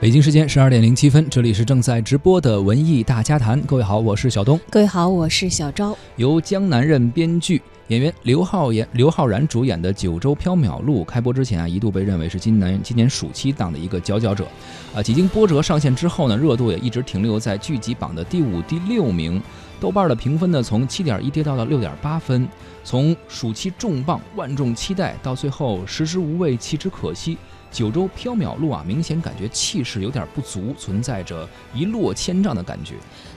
[0.00, 3.60] 北京时间十二点零七分，这里是正在直播的文艺大家谈。
[3.60, 4.58] 各位好，我是小东。
[4.70, 5.94] 各位好，我是小昭。
[6.16, 14.48] 由江南任编剧、演员刘浩然、刘昊然主演的《九州缥缈录》开播之前啊，一度被认为是今年今年暑期档的一个佼佼者。
[14.94, 19.38] 啊，几经波折上线之后呢，热度也一直停留在剧集榜的第五、第六名。
[19.78, 22.48] 豆瓣的评分呢，从七点一跌到了六点八分。
[22.82, 27.34] 从暑期重磅、万众期待到最后食之无味、弃之可惜。
[27.70, 32.94] 《九州缥缈录》啊，明显感觉气势有点不足，存在着一落千丈的感觉。《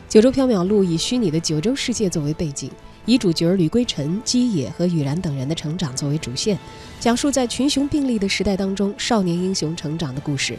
[0.10, 2.70] 九州缥缈录》以虚拟的九州世界作为背景，
[3.05, 6.58] 以主角吕归尘、基野和羽然等人的成长作为主线，
[7.00, 10.58] 讲述在群雄并立的时代当中少年英雄成长的故事。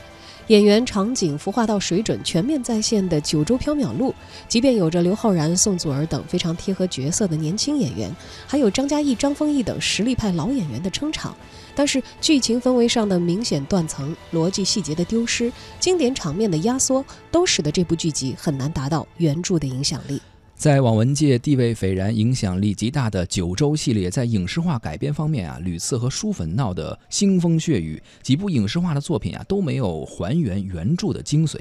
[0.49, 4.11] 演员、场景、服化道水准全面在线的《九州缥缈录》，
[4.47, 8.15] 即便有着刘昊然、宋祖儿等非常贴合角色的年轻演员，
[8.47, 11.35] 还有张嘉译、张丰毅等实力派老演员的撑场，
[11.75, 20.21] 但是剧情氛围上的明显断层、逻辑细节的丢失、经典场面的压缩，都使得这部剧集很难达到原著的影响力。
[20.57, 31.59] 在网文界地位斐然、影响力极大的九州系列，在影视化改编方面啊，屡次和书粉闹得腥风血雨，几部影视化的作品啊都没有还原原著的精髓。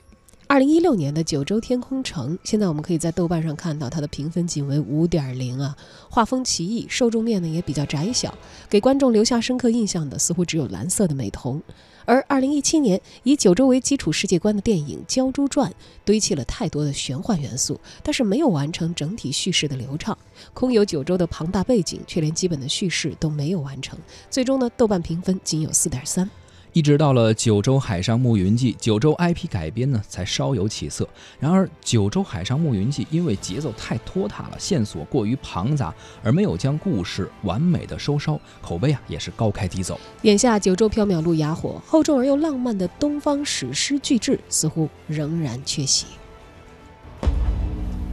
[0.53, 5.75] 二零一六年的《九州天空城》，现在我们可以在豆瓣上看到它的评分仅为五点零啊，
[6.11, 8.31] 画风奇异，受众面呢也比较窄小，
[8.69, 11.59] 给观众留下深刻印象的似乎只有蓝色的美瞳。
[12.05, 15.71] 而二零一七年以九州为基础世界观的电影《鲛珠传》，
[16.05, 20.15] 堆砌了太多的玄幻元素，但是没有完成整体叙事的流畅，
[20.53, 23.97] 空有九州的庞大背景，却连基本的叙事都没有完成。
[24.29, 26.29] 最终呢，豆瓣评分仅有四点三。
[26.73, 31.07] 一直到了《九州海上牧云记》，九州 IP 改编呢才稍有起色。
[31.39, 35.93] 然而，《九州海上牧云记》因为节奏太拖沓了，线索过于庞杂，
[36.23, 39.99] 而没有将故事完美的收梢，口碑啊也是高开低走。
[40.23, 46.07] 眼下，《九州缥缈录》哑火，厚重而又浪漫的东方史诗巨制似乎仍然缺席。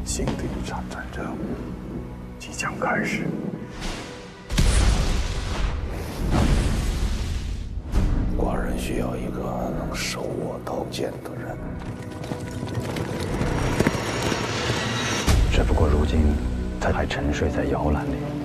[0.05, 1.35] 新的一场战争
[2.39, 3.27] 即将开始。
[8.51, 11.57] 寡人需要一个能手握刀剑的人，
[15.53, 16.19] 只不过如今
[16.81, 18.40] 他还沉睡在摇篮里。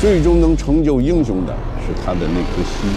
[0.00, 2.88] 最终能成就英雄的是他的那颗心。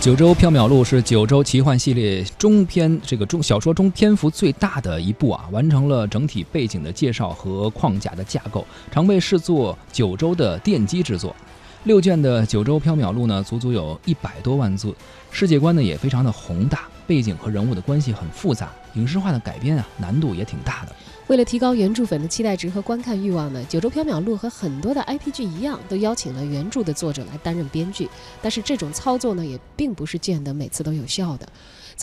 [0.04, 11.34] 《九州缥缈录》是九州奇幻系列中篇这个中小说中篇幅最大的一部啊，完成了整体背景的介绍和框架的架构，常被视作九州的奠基之作。
[11.84, 14.94] 六卷的《九州缥缈录》呢，足足有一百多万字，
[15.32, 20.94] 世界观呢也非常的宏大，背景和人物的关系很复杂，影视化的改编啊难度也挺大的。
[21.28, 28.08] 为了提高原著粉的期待值和观看欲望呢，《九州缥缈录》和很多的 IP 剧一样，都邀请了原著的作者来担任编剧。
[28.42, 31.48] 但是这种操作呢，也并不是见得每次都有效的。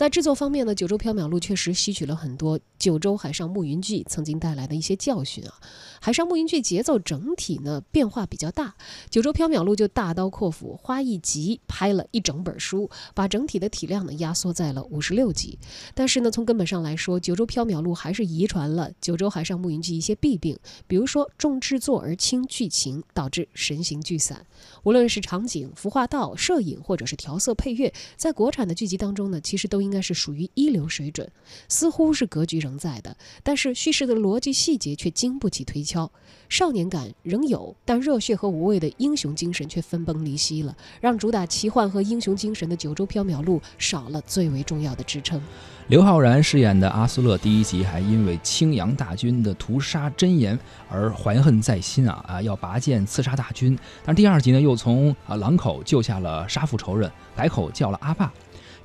[0.00, 5.52] 在制作方面呢，《九州缥缈录》确实吸取了很多《九州海上牧云记》曾经带来的一些教训啊。
[6.00, 8.68] 《海上牧云记》节奏整体呢变化比较大，
[9.10, 15.58] 《九州缥缈录》就大刀阔斧，花一集拍了一整本书，把整体的体量呢压缩在了五十六集。
[15.94, 24.46] 但是呢，从根本上来说，《九州缥缈录》还是遗传了《九州海上牧云记》一些弊病，比如说重制作而轻剧情，导致神形聚散。
[24.84, 31.28] 无论是场景、服化道、摄影，或者是调色、配乐，在国产的剧集当中呢，其实都应应该是属于一流水准，
[31.68, 36.08] 似乎是格局仍在的，但是叙事的逻辑细节却经不起推敲，
[36.48, 45.42] 少年感仍有，但热血和无畏的英雄精神却分崩离析了，让主打奇幻和英雄精神的《九州缥缈录》少了最为重要的支撑。
[45.88, 50.56] 刘昊然饰演的阿苏勒，第一集还因为青阳大军的屠杀真言
[50.88, 53.76] 而怀恨在心啊啊，要拔剑刺杀大军。
[54.04, 58.32] 但第二集呢，又从啊狼口救下了杀父仇人，改口叫了阿爸。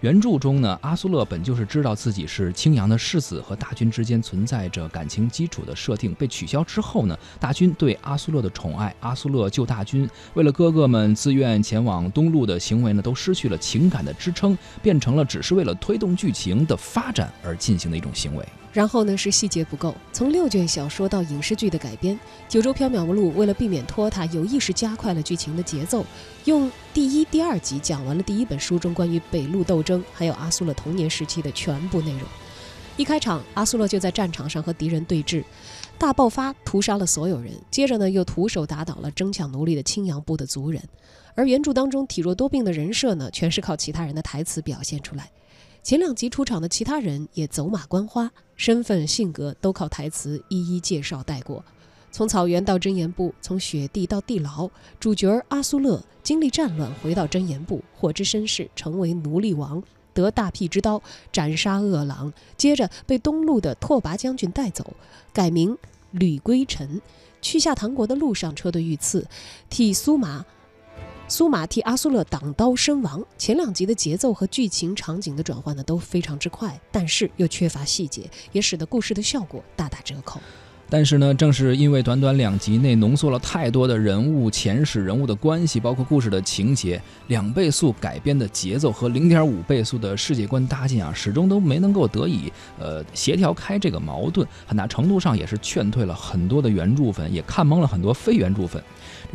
[0.06, 18.48] 原著中呢，阿苏勒本就是知道自己是青阳的世子，和大军之间存在着感情基础的设定被取消之后呢，大军对阿苏勒的宠爱，阿苏勒救大军，为了哥哥们自愿前往东路的行为呢，都失去了情感的支撑，变成了只是为了推动剧情的发展而进行的一种行为。
[18.76, 22.14] 然后呢是细节不够，从六卷小说到影视剧的改编，
[22.50, 26.06] 《九州缥缈录》为了避免拖沓，有意识加快了剧情的节奏，
[26.44, 32.24] 用第一、第二集讲完了第一本书中关于北陆斗争还有阿苏勒童年时期的全部内容。
[32.98, 35.42] 一开场，阿苏勒就在战场上和敌人对峙，
[35.98, 40.84] 大爆发屠杀了所有人，接着呢又徒手打倒了争抢奴隶的青阳部的族人，
[41.34, 45.32] 而原著当中体弱多病的人设呢，全是靠其他人的台词表现出来。
[45.86, 51.64] 前两集出场的其他人也走马观花，身份、性格都靠台词一一介绍带过。
[52.12, 54.68] 从草原到真言部，从雪地到地牢，
[55.00, 61.00] 主角阿苏勒经历战乱，回到真言部，获知身世，成为奴隶王，得大辟之刀，
[61.32, 64.96] 斩杀恶狼，接着被东路的拓跋将军带走，
[65.32, 65.78] 改名
[66.10, 67.00] 吕归尘，
[67.44, 69.28] 去下唐国的路上车队遇刺，
[69.70, 70.44] 替苏麻。
[71.28, 73.24] 苏玛替阿苏勒挡刀身亡。
[73.38, 80.40] 前两集的节奏和剧情场景的转换呢都非常之快，但是又缺乏细节，也使得故事的效果大打折扣。
[80.90, 98.82] 但是呢，正是因为短短两集内浓缩了太多的人物前史、人物的关系，包括故事的情节，两倍速改编的节奏和零点五倍速的世界观搭建啊，始终都没能够得以呃协调开这个矛盾，很大程度上也是劝退了很多的原著粉，也看懵了很多非原著粉。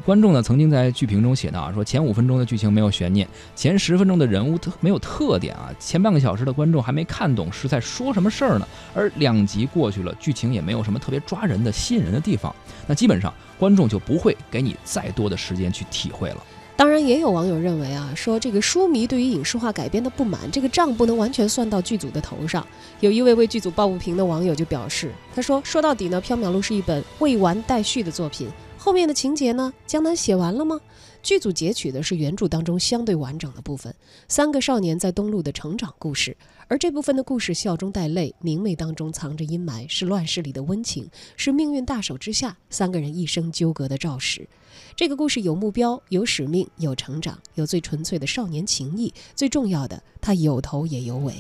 [0.05, 8.67] 观众呢曾经在剧评中写道啊，说前五分钟的剧情没有悬念，前十分钟的人物特没有特点啊，前半个小时的观众还没看懂是在说什么事儿呢。
[8.95, 12.55] 而两集过去了，剧情也没有什么特别抓人的、吸引人的地方，
[12.87, 16.45] 那基本上观众就不会给你再多的时间去体会了。
[16.77, 22.67] 当然，也有网友认为啊，说这个书迷对于影视化改编的不满，这个账不能完全算到剧组的头上。
[23.01, 28.49] 有一位为剧组抱不平的网友就表示，他说：“说到底呢，《缥缈录》是一本未完待续的作品。”
[28.79, 29.71] 后面的情节呢？
[29.87, 30.81] 江南写完了吗？
[31.23, 33.95] 剧组截取的是原著当中相对完整的部分，
[34.29, 36.37] 三个少年在东路的成长故事。
[36.67, 44.49] 而这部分的故事笑中带泪，明媚当中藏着阴霾，是乱世里的温情，是命运大手之下三个人一生纠葛的肇始。
[44.95, 49.13] 这个故事有目标，有使命，有成长，有最纯粹的少年情谊。
[49.35, 51.35] 最重要的，它有头也有尾。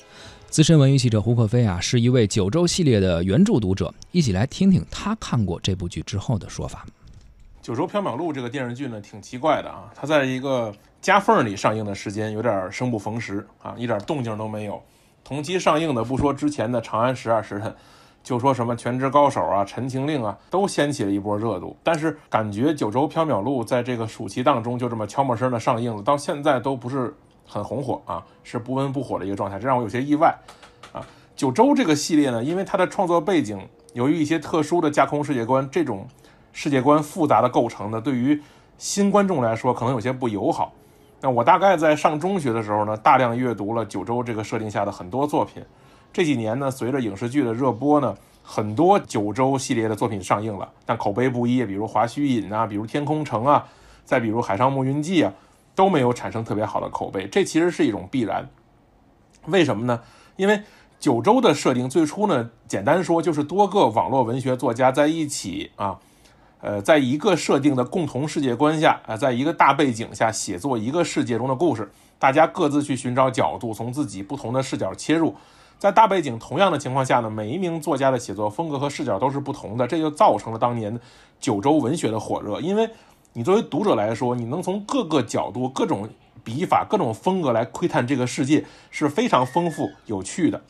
[0.48, 6.84] 资深文娱记者胡可飞啊，是一位九州系列的原著读者，一起来听听他看过这部剧之后的说法。
[7.62, 9.90] 《九州缥缈录》这个电视剧呢，挺奇怪的啊！
[9.94, 10.72] 它在一个
[11.02, 14.82] 夹缝里上映的时间有点生不逢时啊，一点动静都没有。
[15.22, 17.70] 同期上映的不说之前的《长安十二时辰》，
[18.22, 21.76] 就说什么《全职高手》啊、《陈情令》啊，都掀起了一波热度。
[21.84, 27.14] 但是感觉《九州缥缈录》在这个暑期档中就这么悄没声的上映了，到现在都不是
[27.46, 30.34] 很红火啊，是不温不火的一个状态，这让我有些意外
[30.92, 31.06] 啊。
[31.36, 33.60] 九州这个系列呢，因为它的创作背景
[33.92, 36.08] 由于一些特殊的架空世界观，这种。
[36.52, 38.42] 世界观复杂的构成呢，对于
[38.78, 40.72] 新观众来说可能有些不友好。
[41.20, 45.62] 那我大概在上中学的时候呢，大量阅读了九州这个设定下的很多作品。
[46.12, 53.66] 这几年呢，随着影视剧的热播呢，很多九州系列的作品上映了，但口碑不一，比如《华胥引》啊，比如《天空城》啊，
[54.04, 55.32] 再比如《海上牧云记》啊，
[55.74, 57.28] 都没有产生特别好的口碑。
[57.28, 58.48] 这其实是一种必然。
[59.46, 60.00] 为什么呢？
[60.36, 60.62] 因为
[60.98, 65.98] 九州的设定最初呢，简单说就是多个网络文学作家在一起啊。
[66.62, 75.34] 呃，在一个设定的共同世界观下，啊，在一个大背景下写作一个世界中的故事，大家各自去寻找角度，从自己不同的视角切入。
[75.78, 81.00] 在大背景同样的情况下呢，每一名作家的写作风格和视角都是不同的，这就造成了当年
[81.40, 82.60] 九州文学的火热。
[82.60, 82.90] 因为
[83.32, 86.06] 你作为读者来说，你能从各个角度、各种
[86.44, 90.60] 笔法、各种风格来窥探这个世界，是非常丰富有趣的。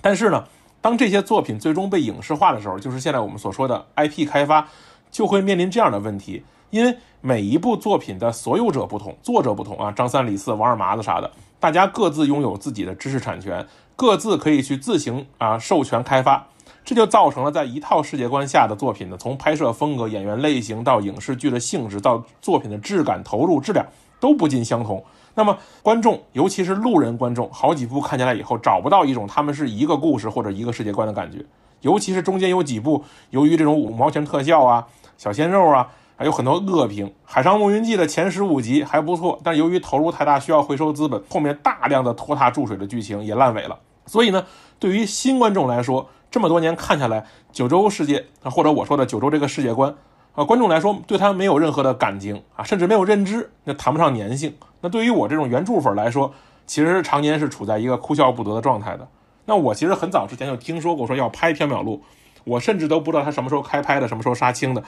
[0.00, 0.44] 但是呢？
[0.86, 4.68] 当这些作品最终被影视化的时候，就是现在我们所说的 IP 开发，
[5.10, 6.44] 就会面临这样的问题。
[6.70, 11.28] 因为每一部作品的所有者不同，作者不同啊，张三李四王二麻子啥的，
[11.58, 13.66] 大家各自拥有自己的知识产权，
[13.96, 16.46] 各自可以去自行啊授权开发，
[16.84, 23.84] 这就造成了在一套世界观下的作品呢，从拍摄风格、演员类型到影视剧的性质，到作品的质感、投入质量
[24.20, 25.04] 都不尽相同。
[25.36, 31.44] 那么观众，尤其是路人观众，好几部看下来以后，找不到一种他们是一个故事或者一个世界观的感觉。
[31.82, 34.86] 尤其是中间有几部，由于这种五毛钱特效啊、
[35.18, 37.06] 小鲜肉啊，还有很多恶评。
[37.22, 43.78] 《海上牧云记》的前十五集还不错，但由于投入太大，需要回收资本，后面大量的拖沓注水的剧情也烂尾了。
[44.06, 44.46] 所以呢，
[44.78, 49.94] 对于新观众来说，这么多年看下来，九州世界，或者我说的九州这个世界观。
[50.36, 54.54] 啊，观众来说对他没有任何的感情啊，甚至没有认知，那谈不上粘性。
[54.82, 56.32] 那对于我这种原著粉来说，
[56.66, 59.08] 其实常年是处在一个哭笑不得的状态的。
[59.46, 62.02] 那我其实很早之前就听说过说要拍《缥缈录》，
[62.44, 64.82] 我甚至都不知道他什么时候开拍的，什么时候杀青的。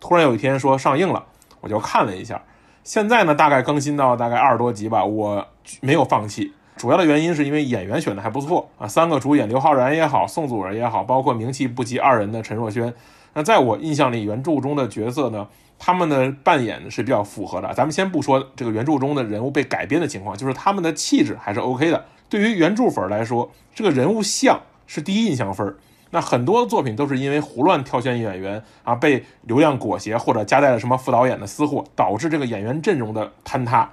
[0.00, 1.22] 突然有一天说上映了，
[1.60, 2.42] 我就看了一下。
[2.82, 5.46] 现在呢，大概更新到大概二十多集吧，我
[5.82, 6.54] 没有放弃。
[6.76, 12.92] 主要的原因是因为演员选的还不错啊，三个主演刘昊然也好，宋祖儿也好，包括名气不及二人的陈若萱。
[13.34, 17.72] 那在我印象里，原著中的角色呢，他们的扮演是比较符合的。
[17.74, 22.04] 咱们先不说这个原著中的人物被改编的情况，就是他们的气质还是 OK 的。
[22.28, 25.74] 对于原著粉来说，这个人物像是第一印象分
[26.10, 33.90] 那很多作品都是因为胡乱挑选演员啊，被流量裹挟，或者夹带了什么副导演的私货，导致这个演员阵容的坍塌。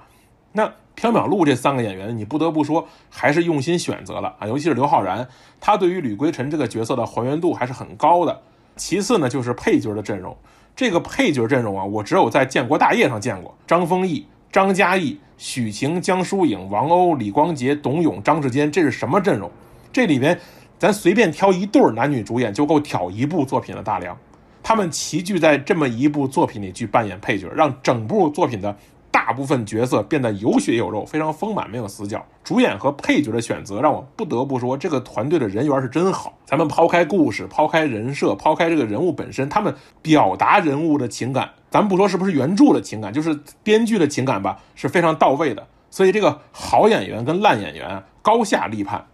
[0.52, 5.26] 那缥缈录这三个演员，你不得不说还是用心选择了啊，尤其是刘昊然，
[5.58, 8.42] 他对于吕归尘这个角色的还原度还是很高的。
[8.76, 10.36] 其次呢，就是配角的阵容。
[10.76, 13.54] 这个配角阵容啊，我只有在《建国大业》上见过。
[13.66, 19.50] 张丰毅、张嘉译、许晴、江疏影、王鸥、李光洁、董永、张志坚，这是什么阵容？
[19.92, 20.38] 这里边，
[20.78, 24.16] 咱随便挑一对男女主演就够挑一部作品的大梁。
[24.62, 28.76] 他们齐聚在这么一部作品里去扮演配角，让整部作品的。
[29.12, 32.26] 大部分角色变得有血有肉，非常丰满，没有死角。
[32.42, 36.32] 主演和配角的选择让我不得不说，这个团队的人缘是真好。
[36.46, 45.68] 咱们抛开故事，抛开人设，抛开这个人物本身，他们表达人物的情感，咱不说是不是原著的情感，就是编剧的情感吧，是非常到位的。
[45.90, 49.06] 所以这个好演员跟烂演员高下立判。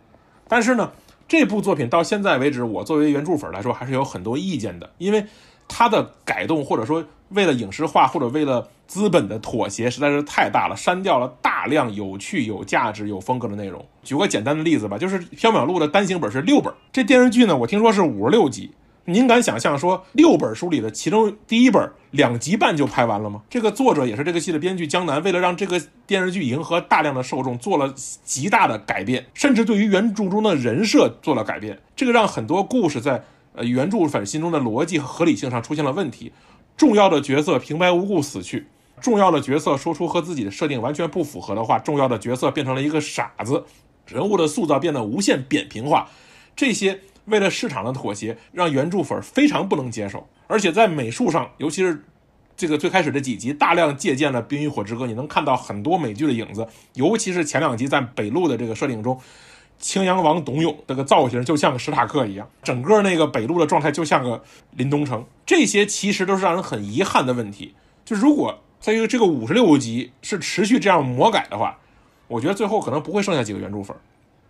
[0.47, 0.93] 但是呢，
[1.27, 5.27] 这部作品到现在为止，我作为原著粉来说，还是有很多意见的，因为
[5.67, 7.05] 它的改动或者说。
[7.31, 13.85] 为了影视化或者为了资本的妥协实在是太大了，删掉了大量有趣、有价值、有风格的内容。
[14.03, 18.73] 举个简单的例子吧，就是《缥缈录》的单行本是六本，这电视剧呢，我听说是五十六集。
[19.05, 23.41] 您敢想象说六本书里的其中第一本两集半就拍完了吗？
[23.49, 31.79] 这个作者也是这个戏的编剧江南，为了让这个电视剧迎合大量的受众，做了极大的改变，甚至对于原著中的人设做了改变。
[31.97, 36.31] 这个让很多故事在呃原著粉心中的逻辑和合理性上出现了问题。
[36.79, 38.69] 重要的角色平白无故死去，
[39.01, 43.65] 重要的角色说出和自己的设定完全不符合的话，重要的角色变成了一个傻子，
[44.07, 46.09] 人物的塑造变得无限扁平化，
[46.55, 50.29] 这些为了市场的妥协，让原著粉非常不能接受。
[50.47, 52.05] 而且在美术上，尤其是
[52.57, 59.21] 这个最开始这几集，大量借鉴了《冰与火之歌》，你能看到很多美剧的影子，尤其是前两集在北路的这个设定中。
[59.79, 64.43] 青阳王董永这个造型就像个史塔克一样，整个那个北路的状态就像个
[64.73, 67.75] 林东城，这些其实都是让人很遗憾的问题。
[68.05, 71.79] 就如果在一个这个五十六集是持续这样魔改的话，
[72.27, 73.97] 我觉得最后可能不会剩下几个原著粉。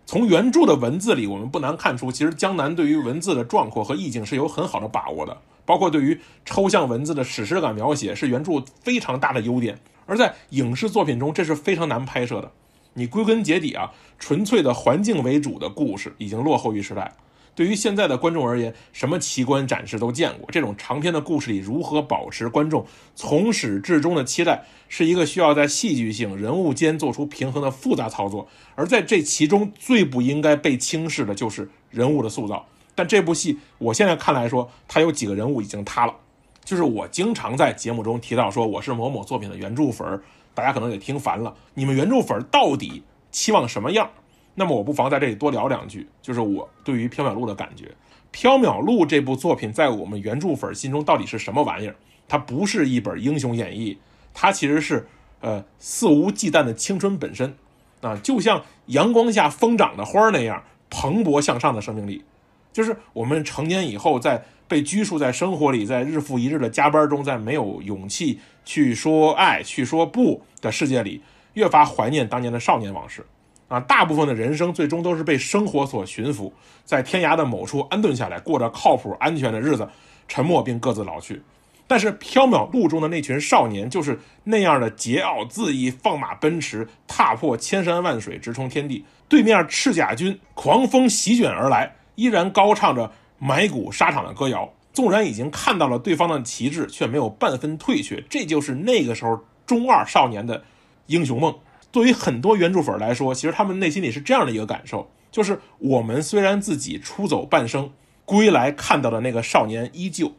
[0.05, 12.51] 从原著的文字里，我们不难看出，其实江南对于文字的壮阔和意境是有很好的把握的，包括对于抽象文字的史诗感描写是原著非常大的优点，而在影视作品中这是非常难拍摄的。
[12.93, 17.13] 你归根结底啊，纯粹的环境为主的故事已经落后于时代。
[17.55, 20.49] 对于现在的观众而言，什么奇观展示都见过。
[20.49, 28.47] 这种长篇的故事里，如何保持观众从始至终的期待，是一个需要在戏剧性、人物间做出平衡的复杂操作。
[28.75, 32.65] 而在这其中，最不应该被轻视的就是人物的塑造。
[32.95, 36.15] 但这部戏，我现在看来说，它有几个人物已经塌了。
[36.63, 40.21] 就是我经常在节目中提到说，我是某某作品的原著粉儿。
[40.59, 43.01] 大家可能也听烦了，你们原著粉到底
[43.31, 44.09] 期望什么样？
[44.55, 47.85] 那么我不妨在这里多聊两句，就是我对于《缥缈录》的感觉。
[48.37, 51.95] 《缥缈录》这部作品在我们原著粉心中到底是什么玩意儿？
[52.27, 53.97] 它不是一本英雄演义，
[54.33, 55.07] 它其实是
[55.39, 57.55] 呃肆无忌惮的青春本身
[58.01, 62.25] 啊，就像阳光下疯长的花那样蓬勃向上的生命力。
[62.73, 71.21] 就是我们成年以后，在被拘束在生活里，在日复一日的加班中，在没有勇气去说爱、去说不的世界里，
[71.53, 73.25] 越发怀念当年的少年往事。
[73.67, 76.51] 啊，大部分的人生最终都是被生活所驯服，
[76.85, 79.87] 在天涯的某处安顿下来，过着靠谱、安全的日子，
[80.27, 81.41] 沉默并各自老去。
[81.85, 89.05] 但是《缥缈录》中的那群少年，就是那样的桀骜恣意，放马奔驰，踏破千山万水，直冲天地。
[89.27, 91.95] 对面赤甲军狂风席卷而来。
[92.15, 98.21] 依然高唱着埋骨沙场的歌谣，纵然已经看到了对方的旗帜，却没有半分退却。
[98.29, 99.39] 这就是那个时候
[99.69, 100.63] 中二少年的
[101.05, 101.55] 英雄梦。
[101.91, 107.91] 对于很多原著粉来说，其实他们内心里是这样的一个感受：就是我们虽然自己出走半生，
[108.25, 110.33] 归来看到的那个少年依旧。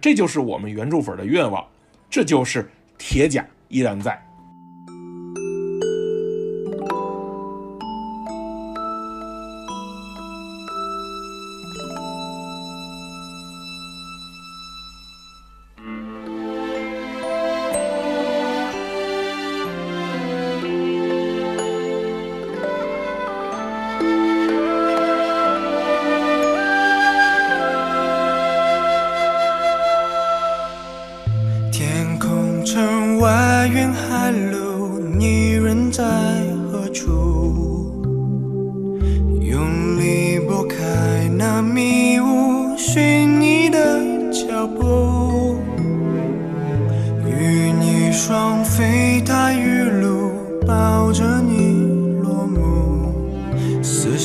[0.00, 1.66] 这就是我们原著粉的愿望，
[2.08, 4.24] 这就是铁甲依然在。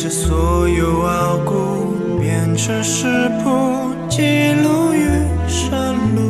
[0.05, 3.07] 撕下所有傲骨，变成食
[3.43, 5.07] 谱，记录于
[5.47, 6.21] 山路。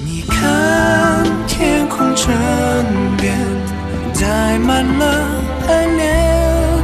[0.00, 2.26] 你看天空枕
[3.18, 3.38] 边
[4.12, 5.26] 载满了
[5.68, 6.82] 爱恋，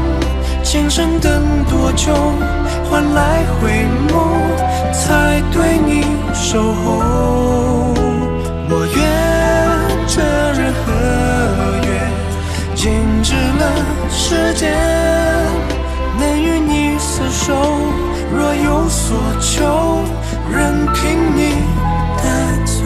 [0.63, 2.13] 今生等多久
[2.89, 7.48] 换来回眸，才对你守候？
[14.29, 14.77] 时间，
[16.21, 17.55] 能与你厮守。
[18.31, 20.05] 若有所求，
[20.53, 21.55] 任凭你
[22.19, 22.83] 带走。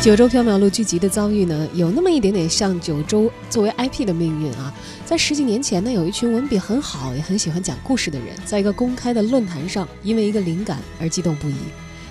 [0.00, 4.72] 九州缥缈录剧集的遭遇呢，有那么一点点像九州作为 IP 的命运啊。
[5.04, 11.56] 在十几年前呢，有一群文笔很好，也很喜欢讲故事的人，在一个公开的论坛上，因为一个灵感而激动不已。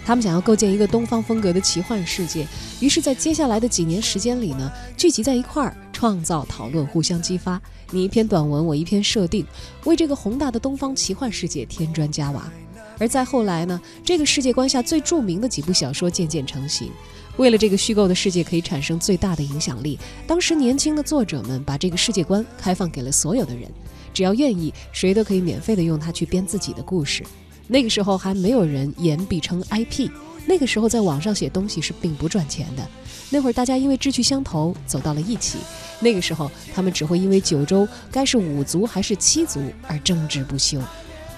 [0.06, 2.48] 他们想要构建一个东方风格的奇幻世界，
[2.80, 7.62] 于是，在接下来的几年时间里呢，聚集在一块儿，创造、讨论、互相激发。
[7.92, 9.46] 你一篇短文，我一篇设定，
[9.86, 12.52] 为这个宏大的东方奇幻世界添砖加瓦。
[12.98, 16.92] 而再后来呢，这个世界观下最著名的几部小说渐渐成型。
[17.38, 23.72] 为了这个虚构的世界可以产生最大的影响力，当时年轻的作者们把这个世界观开放给了所有的人，
[24.14, 27.24] 只要愿意，谁都可以免费的用它去编自己的故事。
[27.68, 30.10] 那个时候还没有人言必称 IP，
[30.46, 32.88] 那个时候在网上写东西是并不赚钱的。
[33.30, 35.60] 那会儿大家因为志趣相投走到了一起，
[36.02, 40.80] 那个时候他们只会因为九州该是五族还是七族而争执不休。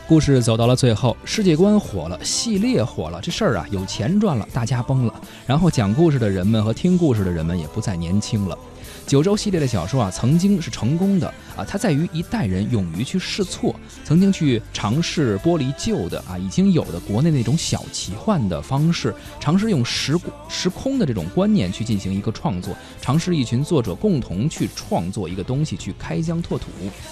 [0.07, 5.21] 故事走到了最后，世界观火了，系列火了，这事儿啊有钱赚了，大家崩了。
[5.45, 8.57] 然后讲故事的人们和听故事的人们也不再年轻了。
[9.05, 20.17] 九州系列的小说啊，曾经是成功的啊，它在于一代人勇于去试错，曾经去尝试剥离旧的啊已经有的国内那种小奇幻的方式，尝试用时
[20.49, 26.65] 时空的这种观念去进行一个创作，尝试一群作者共同去创作一个东西，去开疆拓土。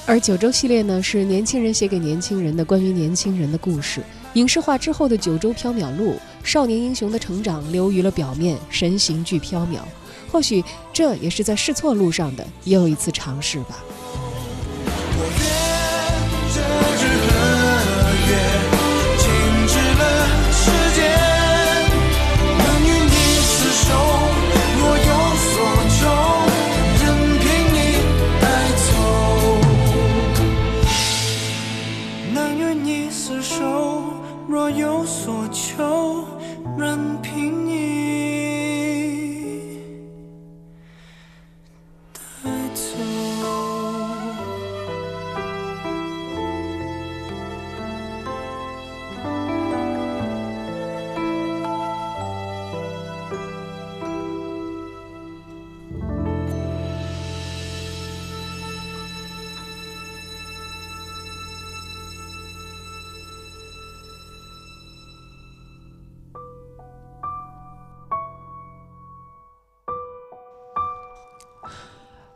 [0.07, 4.01] 而九州系列呢，是年轻人写给年轻人的关于年轻人的故事。
[4.35, 9.81] 影视化之后的《九州缥缈录》，少年英雄的成长流于了表面，神形俱缥缈。
[10.31, 10.63] 或许
[10.93, 13.83] 这也是在试错路上的又一次尝试吧。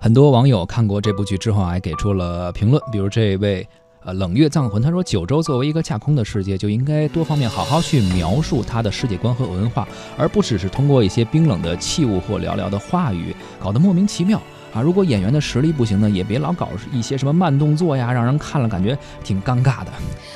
[0.06, 3.68] 很多网友看过这部剧之后，还给出了评论，比如这位
[4.04, 14.39] 呃冷月藏魂，他说九州作为一个架空的世界，就应该多方面好好去描述它的世界观和文化，而不只是通过一些冰冷的器物或寥寥的话语，搞得莫名其妙
[14.76, 14.80] 啊！
[14.80, 19.91] 如果演员的实力不行呢，也别老搞一些什么慢动作呀，让人看了感觉挺尴尬的。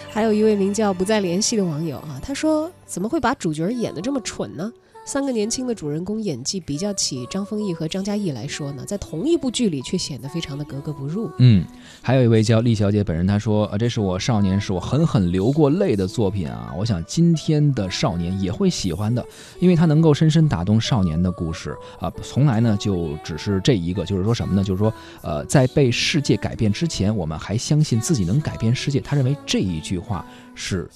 [0.10, 4.72] 还有一位名叫不再联系的网友啊，他说：“怎么会把主角演得这么蠢呢？”
[5.10, 11.28] 三个年轻的主人公演技比较起张丰毅和张嘉译来说呢，在同一部剧里却显得非常的格格不入。
[11.40, 11.66] 嗯，
[12.00, 16.72] 还有一位叫厉小姐本人，她说：“啊，这是我少年时我狠狠流过泪的作品啊！
[16.78, 19.26] 我想今天的少年也会喜欢的，
[19.60, 22.14] 因为它能够深深打动少年的故事啊。
[22.22, 24.64] 从来呢就只是这一个，就是说什么呢？
[24.64, 24.94] 就是说，
[25.24, 29.00] 呃，在被世界改变之前，我们还相信自己能改变世界。
[29.00, 30.88] 他认为这一句话是。”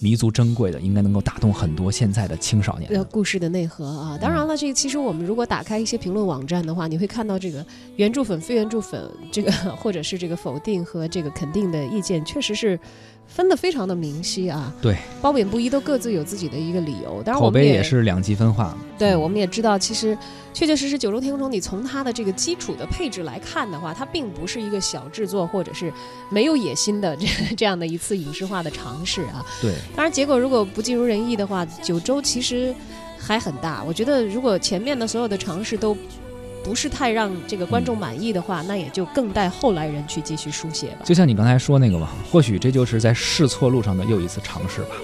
[0.00, 2.90] 弥足珍贵的，应该能够打动很多现在的青少年。
[2.90, 7.64] 呃，故事的内核啊，当然了，这个其实我们如果打开一些评论网站的话，你会看到这个
[7.96, 12.78] 原著粉、非原著粉，这个 或者是这个否定和这个肯定的意见，确实是
[13.32, 14.72] 分得非常的明晰啊。
[14.82, 17.22] 对，褒贬不一，都各自有自己的一个理由。
[17.22, 18.76] 当然，口碑也是两极分化。
[18.98, 20.16] 对，我们也知道，其实
[20.52, 25.92] 确确实实《九州天空城》，你从它的这个基础的配置来看的话，它并不是一个小制作或者是
[26.28, 29.44] 没有野心的这这样的一次影视化的尝试啊。
[29.62, 32.74] 对，当然，结果如果不尽如人意的话，九州其实
[33.18, 33.82] 还很大。
[33.86, 35.96] 我觉得，如果前面的所有的尝试都
[36.62, 41.00] 不是太让这个观众满意的话，那也就更待后来人去继续书写吧。
[41.04, 44.96] 就像你刚才说那个嘛，或许这就是在试错路上的又一次尝试吧。